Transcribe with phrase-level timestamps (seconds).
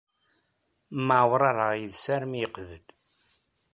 [1.07, 2.83] Mɛewrareɣ yid-s armi ay yeqbel.